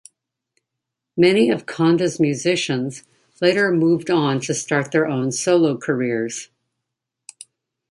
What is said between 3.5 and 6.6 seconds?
moved on to start their own solo careers.